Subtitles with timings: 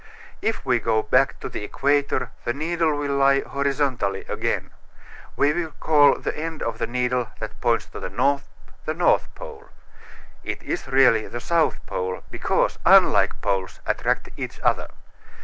[0.41, 4.71] If we go back to the equator the needle will lie horizontally again.
[5.35, 8.49] We call the end of the needle that points to the north
[8.85, 9.65] the north pole.
[10.43, 14.87] It is really the south pole, because unlike poles attract each other.